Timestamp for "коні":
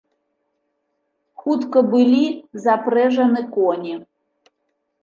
3.55-3.95